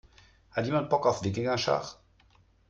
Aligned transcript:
Hat 0.49 0.65
jemand 0.65 0.89
Bock 0.89 1.05
auf 1.05 1.21
Wikingerschach? 1.23 1.99